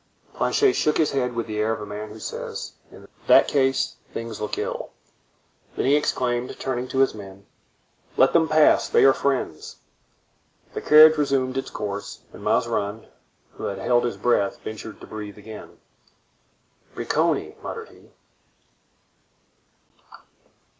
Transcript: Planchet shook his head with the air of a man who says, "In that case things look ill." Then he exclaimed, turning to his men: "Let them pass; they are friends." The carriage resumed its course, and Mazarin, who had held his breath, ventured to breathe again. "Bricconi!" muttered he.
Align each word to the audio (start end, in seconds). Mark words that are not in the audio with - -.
Planchet 0.33 0.73
shook 0.73 0.97
his 0.97 1.11
head 1.11 1.35
with 1.35 1.45
the 1.45 1.59
air 1.59 1.71
of 1.73 1.79
a 1.79 1.85
man 1.85 2.09
who 2.09 2.17
says, 2.17 2.71
"In 2.89 3.07
that 3.27 3.47
case 3.47 3.97
things 4.11 4.41
look 4.41 4.57
ill." 4.57 4.89
Then 5.75 5.85
he 5.85 5.95
exclaimed, 5.95 6.57
turning 6.59 6.87
to 6.87 6.97
his 7.01 7.13
men: 7.13 7.45
"Let 8.17 8.33
them 8.33 8.49
pass; 8.49 8.89
they 8.89 9.03
are 9.03 9.13
friends." 9.13 9.75
The 10.73 10.81
carriage 10.81 11.19
resumed 11.19 11.55
its 11.55 11.69
course, 11.69 12.21
and 12.33 12.43
Mazarin, 12.43 13.09
who 13.57 13.65
had 13.65 13.77
held 13.77 14.03
his 14.05 14.17
breath, 14.17 14.59
ventured 14.61 14.99
to 15.01 15.05
breathe 15.05 15.37
again. 15.37 15.77
"Bricconi!" 16.95 17.61
muttered 17.61 17.89
he. 17.89 18.09